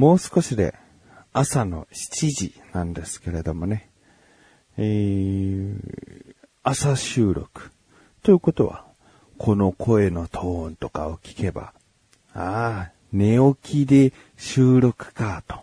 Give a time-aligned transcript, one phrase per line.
[0.00, 0.74] もう少しで
[1.34, 3.90] 朝の7時なんですけれどもね、
[4.78, 7.70] えー、朝収録。
[8.22, 8.86] ということは、
[9.36, 11.74] この声のトーンとかを聞けば、
[12.32, 15.56] ああ、寝起きで収録かと、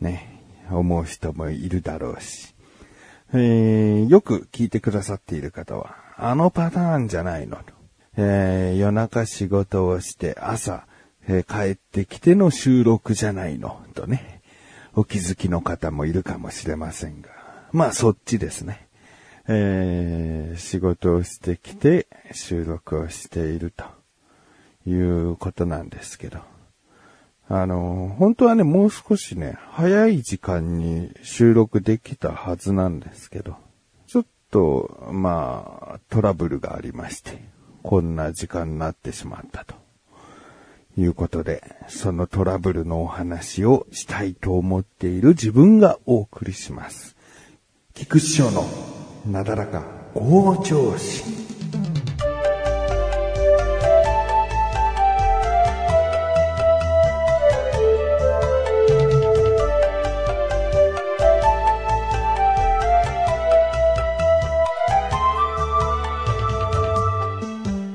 [0.00, 0.40] ね、
[0.70, 2.54] 思う人もいるだろうし、
[3.34, 7.62] えー、よく聞いてくださっている方は、あのパターンじゃないのと、
[8.16, 10.86] えー、夜中仕事をして朝、
[11.28, 14.42] えー、帰ってきての収録じゃないのとね、
[14.94, 17.30] お気づきの方もいるかもしれませんが、
[17.72, 18.86] まあそっちですね。
[19.46, 23.84] えー、仕事をしてきて収録をしていると
[24.88, 26.40] いうことなんですけど。
[27.46, 33.56] あの、本当はね、もう少しね、早い時間に収録できたはずなんですけど、
[34.06, 37.44] ちょっと、まあ、トラブルがありまして、
[37.82, 39.83] こんな時間になってしまったと。
[40.96, 47.16] いうことで、そのトラブルのお話をしたいと思っている自分がお送りします。
[47.94, 48.64] 菊師匠の
[49.26, 51.32] なだらか好調心。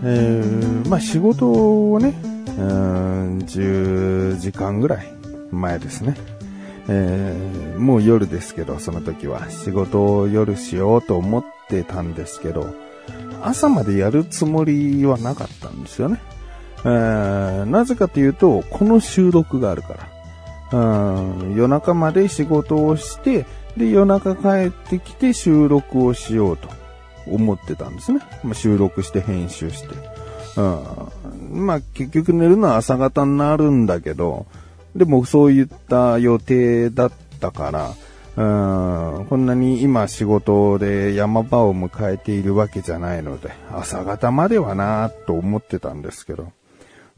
[0.01, 2.28] えー、まあ仕事をね、
[2.59, 5.11] うん、10時間ぐらい
[5.51, 6.15] 前ですね。
[6.87, 12.73] えー、もう夜ですけど、その時は仕事を夜しようと思ってたんですけど、
[13.41, 16.19] 朝までやるつもりはなかったんですよね。
[16.83, 20.19] えー、なぜかというと、この収録があるから。
[21.55, 23.45] 夜中まで仕事をして、
[23.77, 26.69] で、夜中帰ってきて収録をしようと
[27.27, 28.19] 思ってたんですね。
[28.43, 29.89] まあ、収録して編集して。
[30.57, 34.45] うん、まあ、結局寝るのは朝方になるんだけど、
[34.95, 37.93] でもそういった予定だったから、
[38.35, 46.51] うん、こんなに今仕事で山場を迎えているわけじゃないので、朝方まではなと思ってたんですけど、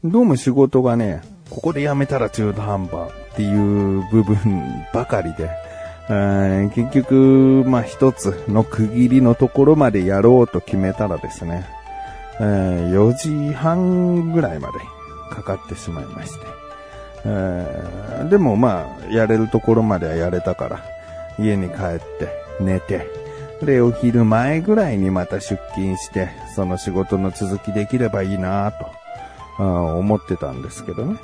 [0.04, 4.36] どうも仕事がね、ここで辞めたら中途半端っていう部分
[4.92, 5.50] ばかりで、
[6.74, 11.66] 結局、まあ一つの区切りのところまでやろうと決めたらですね、
[12.44, 14.78] 4時半ぐらいまで
[15.30, 16.46] かかってしまいまして。
[17.24, 20.84] えー、でもまあ、やれるところまではやれたから、
[21.38, 22.28] 家に帰って
[22.60, 23.06] 寝て、
[23.62, 28.72] で、お昼前ぐらいにまた出勤して、その仕事の続きできればいいな
[29.58, 31.18] と、思ってたんですけどね。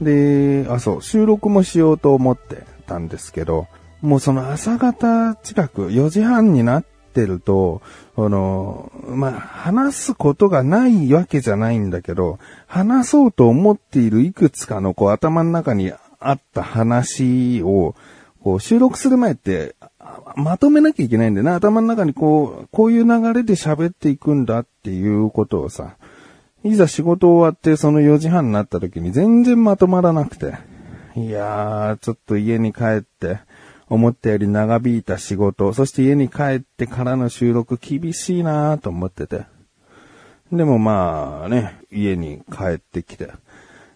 [0.00, 3.66] で、あ、そう、収録もしようと思ってたんですけど、
[4.00, 7.82] もうその朝方近く、4時半になってると、
[8.16, 17.94] あの、まあ、話すことがないわけじゃないんだけど、話そうと思っているいくつかのこう頭の中にあった話を、
[18.42, 19.74] こう収録する前って、
[20.36, 21.54] まとめなきゃいけないんだよな。
[21.56, 25.96] 頭の中にこう、こういう流れで喋っていくんだっていうことをさ、
[26.62, 30.54] いざ仕事終わってその4時半になった時に全然まとまらなくて、
[31.16, 33.40] いやー、ちょっと家に帰って、
[33.90, 39.42] 思ったより長引いた仕事、そして家に帰ってからの収録厳しいなぁと思ってて。
[40.52, 43.32] でもまあね、家に帰ってきて、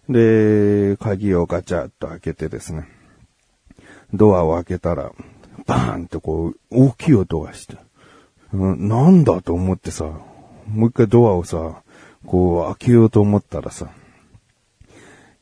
[0.09, 2.87] で、鍵をガチャッと開けてですね、
[4.13, 5.13] ドアを開けたら、
[5.65, 7.77] バーンってこう、大きい音がして、
[8.53, 10.05] うん、なんだと思ってさ、
[10.67, 11.81] もう一回ドアをさ、
[12.25, 13.89] こう開けようと思ったらさ、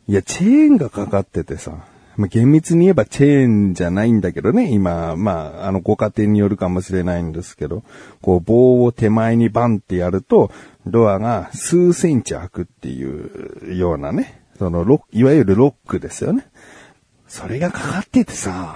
[0.07, 7.83] いや、チェーンがかかっててさ、まあ、厳密に言えばチェーンじゃないんだけどね、今、まあ、あの、ご家庭によるかもしれないんですけど、
[8.21, 10.51] こう、棒を手前にバンってやると、
[10.85, 16.45] ドアが数センチ開くっていうようなね、そのロいわゆるロックですよね。
[17.27, 18.75] それがかかっててさ、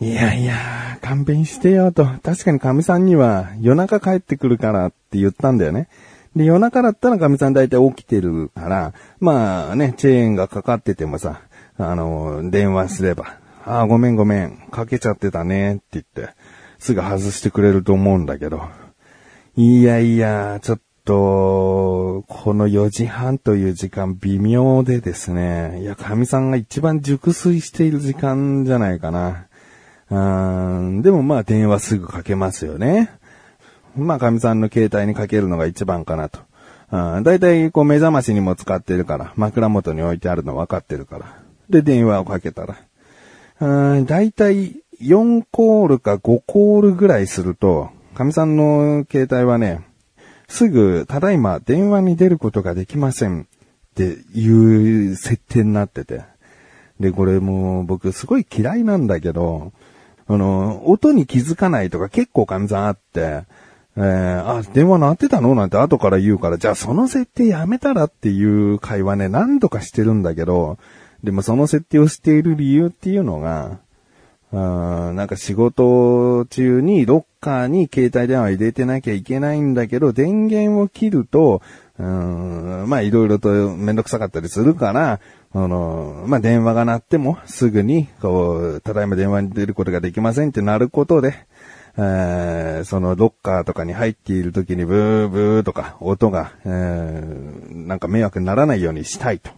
[0.00, 2.04] いやいや、勘弁してよと。
[2.22, 5.88] 確かに神さんには夜中帰ってくるからって言ったんだよね。
[6.34, 11.42] で、夜中だったら神さん大体起きてるから、まあね、チェーンがかかっててもさ、
[11.78, 16.34] あの、電話すれば、ああ、ごめんごめん、かけちゃってたねって言って、
[16.78, 18.62] すぐ外してくれると思うんだけど、
[19.56, 29.46] いやいや、ちょっと、この4時半という時間微妙でですね、いや、神さんが一番熟睡している時間じゃないかな。
[30.10, 30.18] う
[30.98, 33.10] ん、でもまあ電話すぐかけますよね。
[33.96, 36.40] まあ、神さんの携帯にかけるのが一番かなと。
[36.90, 41.36] だいたいこう目覚ましにも使ってるから、枕元に置いてあるの分かってるから。
[41.70, 42.76] で、電話をかけたら。
[44.04, 49.80] だいたい4コールか5コールぐらいすると、神さんの携帯はね、
[50.48, 53.46] すぐ、ただいま電話に出ることができません。
[53.92, 54.04] って
[54.34, 56.22] いう設定になってて。
[56.98, 59.72] で、これも僕すごい嫌いなんだけど、
[60.28, 63.44] あの、音に気づかないとか結構感じあって、
[63.96, 65.54] えー、あ、電話鳴ってたの？
[65.54, 70.78] なんて後から言うから、じゃあその設定やめたらっていう会話ね、何度かしてるんだけど、
[71.22, 73.78] でもその設定をしている理由っていうのが、
[74.54, 81.62] あなんか仕事中にロッカーに携帯電話入れてなきゃいけないんだけど、電源を切ると、
[81.98, 85.20] うん、まあいろいろとめんどくさかったりするから、
[85.54, 91.34] あの、まあ電話が鳴ってもすぐに、こう、ただいま電話に出ることができませんってなることで、
[91.98, 99.50] えー、そのロッカーとかに入っている時にブーブーとか音が、えー、なんか迷惑にならないようにしたいと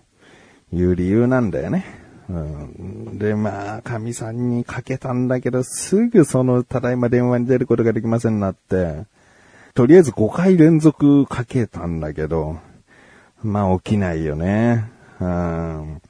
[0.73, 1.85] いう理由なんだよね。
[2.29, 9.05] うん、で、まあ、神さんにかけたんだけど、すぐその、ただいま電話に出ることができませんなって、
[9.75, 12.59] とりあえず5回連続かけたんだけど、
[13.43, 14.91] まあ起きないよね。
[15.21, 16.01] うん。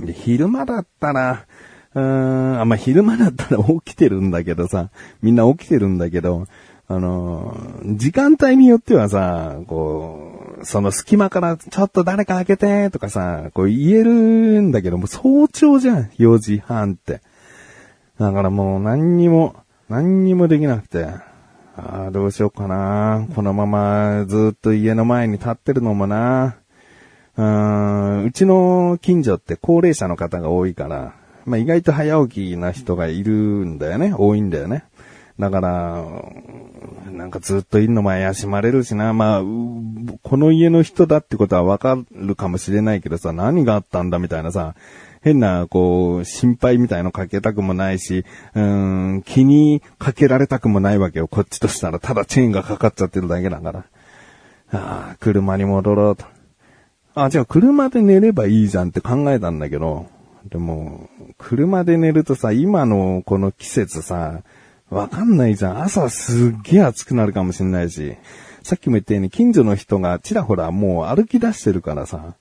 [0.00, 1.46] で、昼間だったら、
[1.94, 4.90] うん、あ、まあ、昼間だったら起きてるんだけどさ、
[5.22, 6.46] みんな起きてるんだけど、
[6.90, 7.54] あの、
[7.96, 14.12] 時間帯によってはさ、こう、その隙間からちょっと誰か開けてとかさ、こう言える
[14.62, 17.20] んだけども、早朝じゃん、4時半って。
[18.18, 19.56] だからもう何にも、
[19.88, 21.04] 何にもできなくて、
[21.76, 23.26] ああ、どうしようかな。
[23.34, 26.56] このままずっと家の前に立ってるのもな。
[27.36, 31.14] うーん、うちの近所って高齢者の方が多いから、
[31.48, 34.14] まあ、意外と早起きな人がいるんだよね。
[34.16, 34.84] 多いんだよね。
[35.38, 36.04] だから、
[37.10, 39.12] なんかずっといるのも怪しまれるしな。
[39.12, 44.74] まあ、この家の人だってことはわかるかもしれないけどさ、何があったんだみたいなさ、
[45.20, 48.24] 変な、こう、心配みたいのかけたくもないし、
[48.54, 51.28] うん、気にかけられたくもないわけよ。
[51.28, 53.84] こっちとしたら、ただチェーンがかかっちゃってるだけだから。
[54.70, 56.24] ああ、車に戻ろうと。
[57.14, 60.06] あ、じゃあ車で寝ればいいじゃんって考えたんだけど、
[60.48, 64.42] でも、車で寝るとさ、今のこの季節さ、
[64.90, 65.82] わかんないじゃん。
[65.82, 68.16] 朝すっげえ暑くなるかもしんないし、
[68.62, 72.34] さっきも言ったように近所の人がちらほらもう歩き出してるからさ。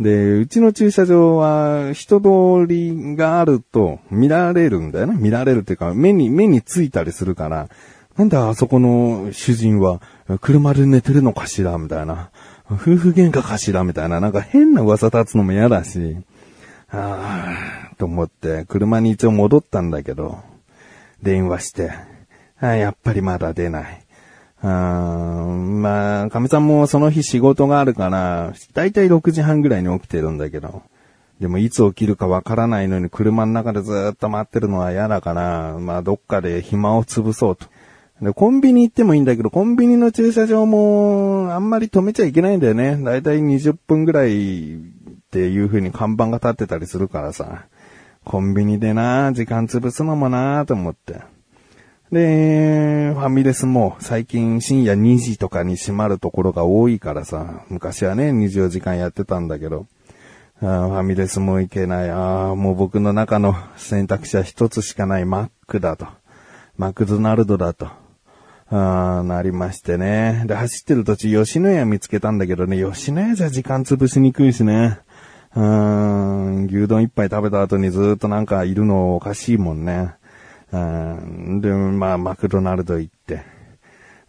[0.00, 5.16] で、うちの駐車場は人通りがあると見られるんだよね。
[5.18, 7.68] 見られるっていうか、目に、目についたりするから、
[8.16, 10.00] なんであそこの主人は
[10.40, 12.30] 車で寝てるのかしらみたいな。
[12.70, 14.20] 夫婦喧嘩かしらみたいな。
[14.20, 16.16] なんか変な噂立つのも嫌だし。
[16.92, 20.38] ああ、と思って、車に一応戻ったんだけど、
[21.22, 21.90] 電話して、
[22.60, 24.02] あやっぱりまだ出ない。
[24.62, 30.82] あまあ、かみさんもその日仕事があるから、だいたい6時半ぐらいに起きてるんだけど、
[31.40, 37.66] でもいつ起きるかわからないのに車の中でずっと待ってるのは嫌だから、まあどっかで暇を潰そうと。
[38.20, 42.96] で、コンビニ行ってもいいんだけど、コンビニの駐車場もあんまり止めちゃいけないんだよね。
[43.02, 44.78] だいたい20分ぐらい
[45.32, 47.64] っていう風に看板が立ってたりするからさ、
[48.22, 51.22] コンビニでな、時間潰すのもなと思って。
[52.12, 59.86] で、ファミレスも最近深夜2時とかに閉まるところが多いからさ、昔はね、24時間やってたんだけど、
[60.60, 62.10] あファミレスも行けない。
[62.10, 66.06] ああ、もう僕の中の選択肢は一つしかないマックだと。
[66.76, 67.88] マクドナルドだと。
[68.68, 70.44] あなりましてね。
[70.46, 74.98] で、走ってる途中吉野家見つけたんだけどね、吉野家じゃ時間潰しにくいしね。
[75.54, 80.14] うーん、牛丼一杯食べた後にずっとなんかいるのおかしいもんね。
[80.72, 83.42] うん、で、まあ、マクドナルド行って、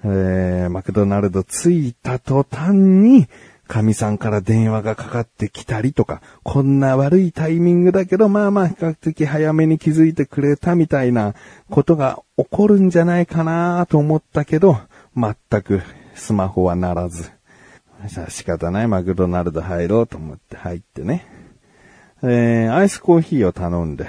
[0.03, 3.27] えー、マクドナルド着いた途端に、
[3.68, 11.34] 神さんから電話がかかってきたりとか、こんな悪いタイミングだけど、まあまあ比較的早めに気づいてくれたみたいな
[11.70, 14.77] ことが起こるんじゃないかなと思ったけど、
[15.15, 15.82] 全く
[16.13, 17.32] スマホはならず。
[18.10, 21.25] さあ仕方ないマクドナルド入ろうと思って入ってね。
[22.22, 24.07] えー、アイスコーヒーを頼んで。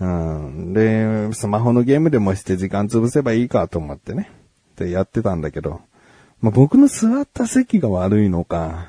[0.00, 0.72] うん。
[0.72, 4.30] で、スマホのゲームでもして時間潰せばいいかと思ってね。
[4.76, 5.80] で、やってたんだけど。
[6.40, 8.88] まあ、僕の座った席が悪いのか、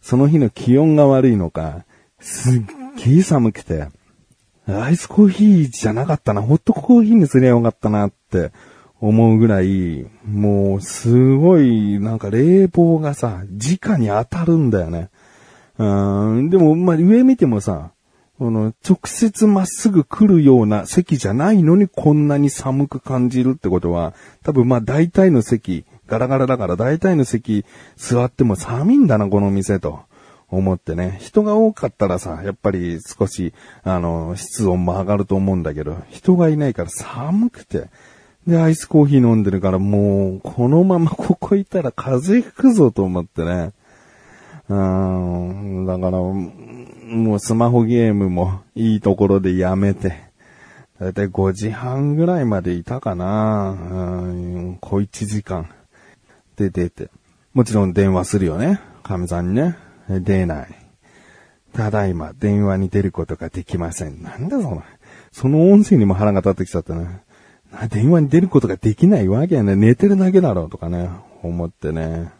[0.00, 1.84] その日の気温が悪いのか、
[2.20, 2.62] すっ
[2.96, 3.88] げえ寒くて、
[4.66, 8.52] アイスコーヒーじゃなかったな、ホットコーヒーにすりゃよかったなって
[9.00, 15.10] 思うぐらい、もうすごい、なんか冷房がさ、直に当たるんだよね。
[15.78, 17.92] うん、でも、まあ、上見てもさ、
[18.38, 27.64] この、直接まっすぐ来るような席じゃないのにこんなに寒く感じるってことは、多分まあ大体の席、ガラガラだから大体の席
[27.96, 30.00] 座っても寒いんだな、この店と。
[30.50, 31.18] 思ってね。
[31.20, 33.52] 人が多かったらさ、やっぱり少し、
[33.82, 37.90] あの、室温も上がると思うんだけど、人がいないから寒くて、
[38.48, 43.72] で、アイスコーヒー飲んでるからもう、このままここいたら風邪ひくぞと思ってね。
[44.70, 50.16] うん、だから、もうスマホゲームもいいところでやめて、
[50.98, 53.94] だいたい5時半ぐらいまでいたかなう
[54.32, 55.68] ん、小1時間。
[56.56, 57.10] で出て。
[57.52, 58.80] もちろん電話するよね。
[59.02, 59.76] 神さんにね。
[60.08, 60.68] 出ない。
[61.74, 64.22] ただいま、電話に出ることができません。
[64.22, 64.82] なんだその、
[65.32, 67.27] その音声にも腹が立ってきちゃったね。
[67.90, 69.76] 電話に出ることができないわけやね。
[69.76, 71.10] 寝てるだけだろうとかね、
[71.42, 72.32] 思ってね。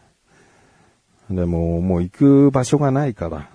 [1.29, 3.49] でも、もう行く場所がないから、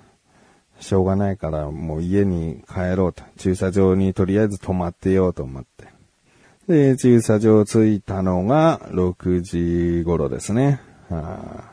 [0.79, 3.25] しょうがないから、もう家に帰ろうと。
[3.37, 5.89] 駐車場にとりあえず泊まってようと思って。
[6.69, 10.81] で、駐車場着いたのが6時頃ですね。
[11.11, 11.73] あ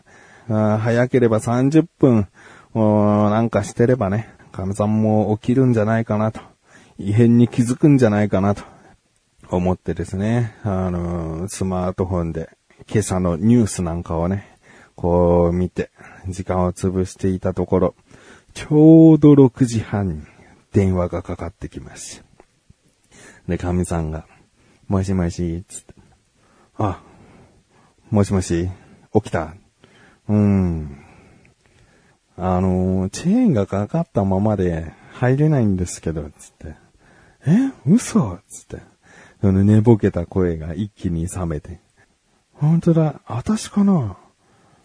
[0.50, 2.28] あ早ければ30分、
[2.74, 6.42] なんかしてればね、神さんも起きるんじゃないかなと。
[6.98, 8.64] 異変に気づくんじゃないかなと
[9.58, 12.50] 思ってですね、あのスマートフォンで
[12.90, 14.58] 今朝のニュースなんかをね、
[14.96, 15.92] こう見て、
[16.28, 17.96] 時間を潰していたところ、
[18.54, 20.22] ちょうど6時半に
[20.74, 22.24] 電話がかかってきました。
[23.48, 24.26] で、神さんが、
[24.88, 25.94] もしもし、つって。
[26.78, 27.02] あ、
[28.10, 28.70] もしもし、
[29.14, 29.56] 起きた。
[30.28, 31.06] うーん。
[32.38, 36.76] あの、チェーンがかかったままで入れないんですけど、つって。
[37.46, 38.40] え嘘？
[38.48, 38.91] つって。
[39.42, 41.80] その寝ぼけた声が一気に冷めて。
[42.54, 44.18] 本当だ、私かな？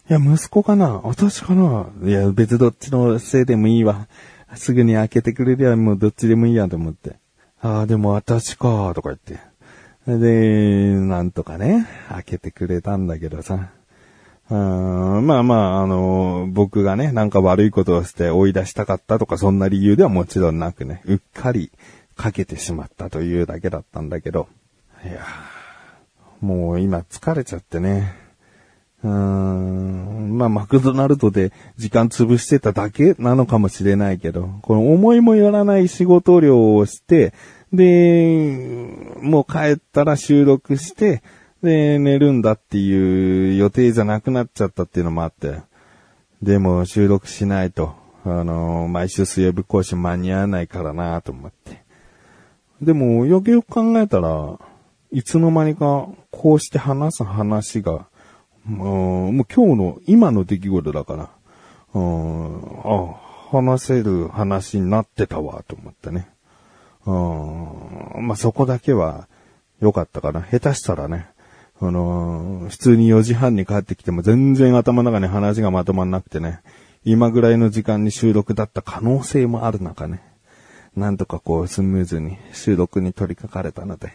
[0.09, 0.99] いや、息子かな？
[1.03, 1.89] 私かな？
[2.03, 4.07] いや、別どっちのせいでもいいわ。
[4.55, 7.17] すぐに開けてくれりゃもうどっちでもいいやと思って。
[7.61, 9.39] ああ、でも私かとか言って。
[10.07, 13.69] で、なんとかね、開けてくれたんだけどさ。
[14.49, 21.71] うーんまあまあ、あの、僕がね、なんか悪いことをして追い出したかったとか、そんな理由ではもちろんなくね、うっかり
[22.17, 24.47] かけてしまったというだけだったんだけど。
[25.05, 25.21] いや
[26.41, 28.13] もう今疲れちゃってね。
[29.03, 37.33] うーん、まあ、マクドナルドで時間潰してただけなのかもしれないけど、この思いもよらない仕事量をして、
[37.71, 41.21] で、もう帰ったら収録して、
[41.61, 45.61] で、寝るんだっていう予定じゃなくなっちゃったっていうのもあって、
[46.41, 51.86] でも収録しないと、あの、毎週水曜日更新間に合わないからなと思って。
[52.81, 54.59] でも、よくよく考えたら、
[55.11, 58.07] いつの間にか、こうして話す話が、
[58.65, 61.29] もうもう今日の、今の出来事だから、
[61.93, 63.15] うん、あ、
[63.51, 66.29] 話せる話になってたわ、と思ってね。
[67.05, 69.27] うん、まあ、そこだけは
[69.79, 70.41] 良かったかな。
[70.41, 71.27] 下手したらね、
[71.79, 76.59] あのー普通に4時半に帰ってきても全然頭の中に話がまとまんなくてね、
[77.05, 80.21] 今ぐらいの時間に収録だった可能性もある中ね、
[80.97, 84.11] なんとかこうスムーズに収録に取り掛かれたので、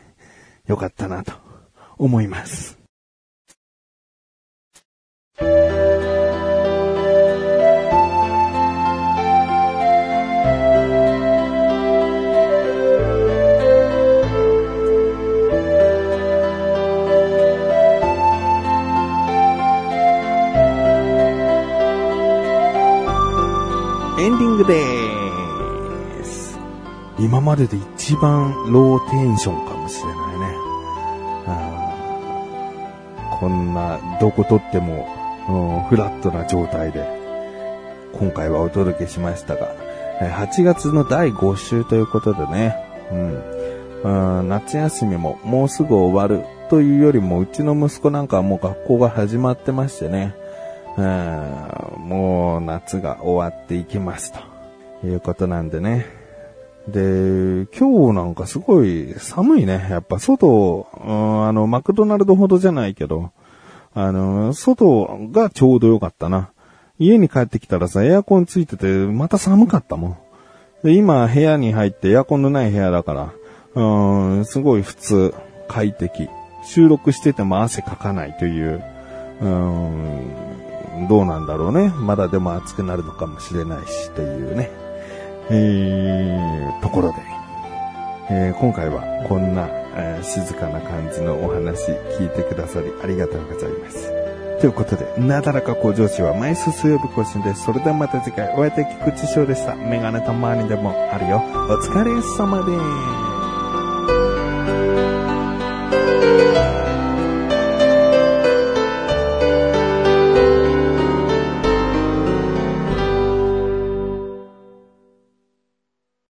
[0.67, 1.33] よかったなと
[1.97, 2.82] 思います。
[27.52, 30.56] までで一番ローテンションかもしれないね。
[31.47, 37.06] あこんな、どこ撮っても、フラットな状態で、
[38.14, 39.75] 今回はお届けしましたが、
[40.18, 42.75] 8月の第5週ということでね、
[44.02, 50.35] うん、夏休みももうすぐ終わるというよりも、うちの息子なんかはもう学校が始まってましてね、
[50.97, 51.04] うん
[51.99, 54.32] もう夏が終わっていきます
[55.00, 56.22] ということなんでね。
[56.89, 59.87] で、今日なんかすごい寒いね。
[59.91, 63.31] やっぱ外、うんあの、マクドナルドほどじゃないけど、
[63.95, 66.51] あの、外がちょうどよかったな。
[66.99, 70.17] 家に帰ってきたらさ、エアコンついてて、また寒かったもん。
[70.83, 73.33] で、今部屋に入ってエアコンのない部屋だから、
[73.75, 75.35] うん、すごい普通、
[75.69, 76.29] 快適。
[76.65, 78.83] 収録してても汗かかないという、
[79.41, 81.89] うん、どうなんだろうね。
[81.89, 84.82] まだでも暑くなるのかもしれないし、というね。
[85.51, 87.17] えー、ところで、
[88.31, 94.11] えー今回はこんな、えー静かな感じのお話聞いてくださりありがとうございます。
[94.61, 97.65] ということで、なだらか向上心は毎週水曜日更新です。
[97.65, 99.75] それではまた次回、お会いでき口翔でした。
[99.75, 101.43] メガネたまりでもあるよ。
[101.69, 103.32] お疲れ様です。